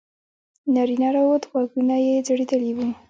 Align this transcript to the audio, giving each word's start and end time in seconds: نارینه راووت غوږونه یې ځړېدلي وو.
نارینه 0.73 1.09
راووت 1.15 1.43
غوږونه 1.51 1.95
یې 2.05 2.13
ځړېدلي 2.27 2.71
وو. 2.75 2.87